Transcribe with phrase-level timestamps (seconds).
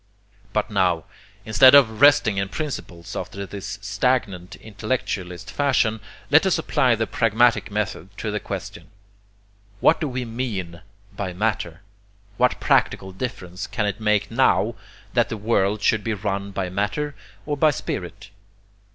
[0.51, 1.03] But now,
[1.45, 5.99] instead of resting in principles after this stagnant intellectualist fashion,
[6.31, 8.89] let us apply the pragmatic method to the question.
[9.79, 10.81] What do we MEAN
[11.15, 11.81] by matter?
[12.37, 14.73] What practical difference can it make NOW
[15.13, 17.13] that the world should be run by matter
[17.45, 18.31] or by spirit?